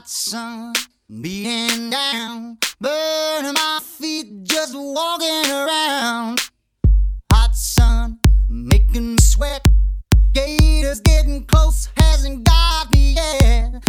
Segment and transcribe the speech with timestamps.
[0.00, 0.72] hot sun
[1.20, 6.40] beating down, burning my feet just walking around.
[7.30, 8.18] Hot sun
[8.48, 9.60] making me sweat.
[10.32, 13.84] Gators getting close, hasn't got me yet.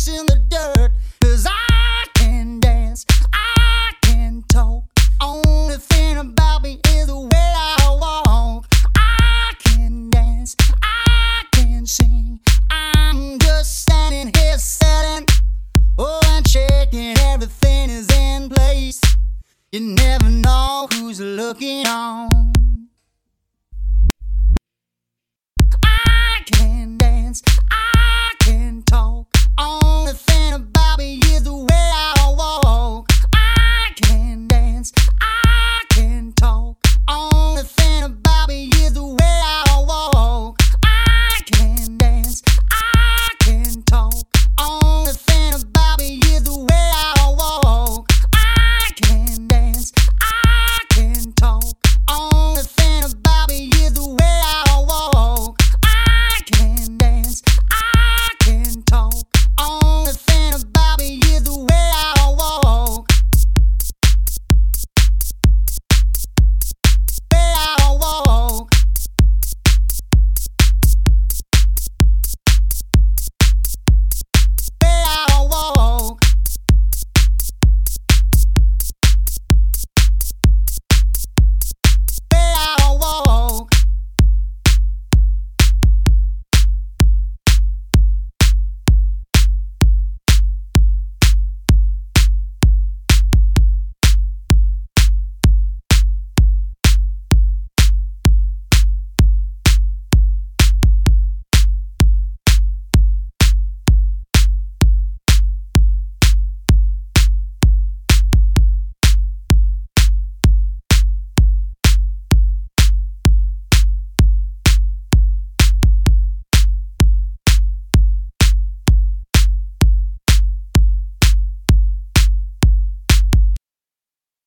[0.00, 0.92] Face in the dirt.
[1.22, 4.84] Cause I can dance, I can talk.
[5.22, 8.66] Only thing about me is the way I walk.
[8.96, 12.40] I can dance, I can sing.
[12.70, 15.26] I'm just standing here selling.
[15.98, 19.00] Oh, and checking everything is in place.
[19.72, 22.28] You never know who's looking on.
[25.84, 29.26] I can dance, I can talk.
[29.58, 29.89] Only
[39.90, 40.19] walk.